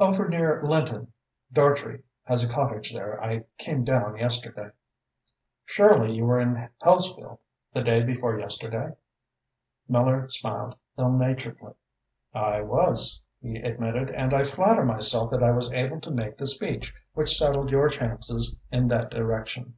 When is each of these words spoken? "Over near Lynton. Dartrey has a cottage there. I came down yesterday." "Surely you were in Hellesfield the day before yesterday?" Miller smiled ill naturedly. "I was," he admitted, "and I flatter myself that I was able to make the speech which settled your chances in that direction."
"Over 0.00 0.26
near 0.30 0.62
Lynton. 0.62 1.12
Dartrey 1.52 2.02
has 2.22 2.42
a 2.42 2.48
cottage 2.48 2.90
there. 2.94 3.22
I 3.22 3.44
came 3.58 3.84
down 3.84 4.16
yesterday." 4.16 4.70
"Surely 5.66 6.10
you 6.14 6.24
were 6.24 6.40
in 6.40 6.70
Hellesfield 6.82 7.38
the 7.74 7.82
day 7.82 8.02
before 8.02 8.38
yesterday?" 8.40 8.96
Miller 9.86 10.26
smiled 10.30 10.74
ill 10.96 11.12
naturedly. 11.12 11.74
"I 12.34 12.62
was," 12.62 13.20
he 13.42 13.56
admitted, 13.58 14.08
"and 14.10 14.32
I 14.32 14.44
flatter 14.44 14.86
myself 14.86 15.30
that 15.32 15.42
I 15.42 15.50
was 15.50 15.70
able 15.70 16.00
to 16.00 16.10
make 16.10 16.38
the 16.38 16.46
speech 16.46 16.94
which 17.12 17.36
settled 17.36 17.68
your 17.70 17.90
chances 17.90 18.56
in 18.72 18.88
that 18.88 19.10
direction." 19.10 19.74